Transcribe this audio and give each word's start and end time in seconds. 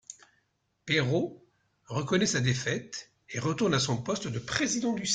Pero 0.85 1.39
reconnaît 1.85 2.25
sa 2.25 2.39
défaite 2.41 3.11
et 3.29 3.39
retourne 3.39 3.73
à 3.75 3.79
son 3.79 3.97
poste 4.01 4.27
de 4.27 4.39
président 4.39 4.93
du 4.93 5.05
Sénat. 5.05 5.09